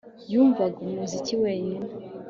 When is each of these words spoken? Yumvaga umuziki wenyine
Yumvaga 0.31 0.77
umuziki 0.87 1.33
wenyine 1.43 1.87